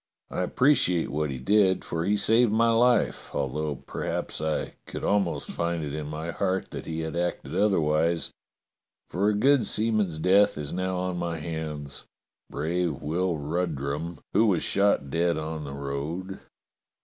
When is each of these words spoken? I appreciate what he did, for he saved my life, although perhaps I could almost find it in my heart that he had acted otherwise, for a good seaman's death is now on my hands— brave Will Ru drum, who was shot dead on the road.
I 0.31 0.41
appreciate 0.41 1.11
what 1.11 1.29
he 1.29 1.37
did, 1.37 1.85
for 1.85 2.05
he 2.05 2.17
saved 2.17 2.51
my 2.51 2.71
life, 2.71 3.29
although 3.35 3.75
perhaps 3.75 4.41
I 4.41 4.73
could 4.87 5.03
almost 5.03 5.51
find 5.51 5.83
it 5.83 5.93
in 5.93 6.07
my 6.07 6.31
heart 6.31 6.71
that 6.71 6.87
he 6.87 7.01
had 7.01 7.15
acted 7.15 7.55
otherwise, 7.55 8.31
for 9.07 9.29
a 9.29 9.35
good 9.35 9.67
seaman's 9.67 10.17
death 10.17 10.57
is 10.57 10.73
now 10.73 10.97
on 10.97 11.17
my 11.17 11.37
hands— 11.37 12.05
brave 12.49 13.03
Will 13.03 13.37
Ru 13.37 13.67
drum, 13.67 14.17
who 14.33 14.47
was 14.47 14.63
shot 14.63 15.11
dead 15.11 15.37
on 15.37 15.65
the 15.65 15.73
road. 15.75 16.39